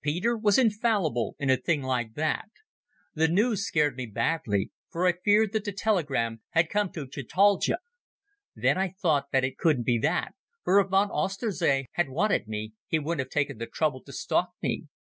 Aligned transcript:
Peter 0.00 0.36
was 0.36 0.58
infallible 0.60 1.34
in 1.40 1.50
a 1.50 1.56
thing 1.56 1.82
like 1.82 2.14
that. 2.14 2.48
The 3.14 3.26
news 3.26 3.66
scared 3.66 3.96
me 3.96 4.06
badly, 4.06 4.70
for 4.92 5.06
I 5.08 5.14
feared 5.24 5.52
that 5.54 5.64
the 5.64 5.72
telegram 5.72 6.40
had 6.50 6.68
come 6.70 6.92
to 6.92 7.04
Chataldja. 7.08 7.78
Then 8.54 8.78
I 8.78 8.90
thought 8.90 9.26
it 9.32 9.58
couldn't 9.58 9.82
be 9.84 9.98
that, 9.98 10.36
for 10.62 10.78
if 10.78 10.90
von 10.90 11.10
Oesterzee 11.10 11.86
had 11.94 12.10
wanted 12.10 12.46
me 12.46 12.74
he 12.86 13.00
wouldn't 13.00 13.26
have 13.26 13.30
taken 13.30 13.58
the 13.58 13.66
trouble 13.66 14.04
to 14.04 14.12
stalk 14.12 14.50
me. 14.62 14.84